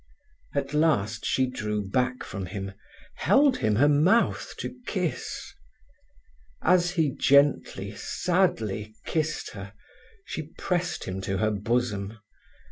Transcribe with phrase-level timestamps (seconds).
[0.55, 2.71] At last she drew back from him,
[3.17, 5.53] held him her mouth to kiss.
[6.63, 9.73] As he gently, sadly kissed her
[10.25, 12.17] she pressed him to her bosom.